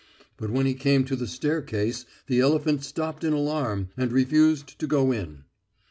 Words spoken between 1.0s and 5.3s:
to the staircase the elephant stopped in alarm, and refused to go